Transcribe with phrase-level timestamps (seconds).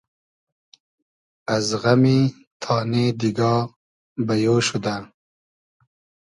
[1.55, 2.19] از غئمی
[2.61, 3.55] تانې دیگا
[4.27, 4.95] بئیۉ شودۂ